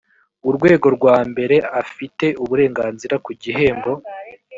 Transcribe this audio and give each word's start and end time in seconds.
urwego 0.49 0.87
rwa 0.95 1.17
mbere 1.31 1.55
afite 1.81 2.25
uburenganzira 2.43 3.15
ku 3.25 3.31
gihembo 3.41 3.91